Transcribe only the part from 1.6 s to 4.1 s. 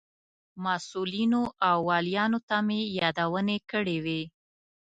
او والیانو ته مې یادونې کړې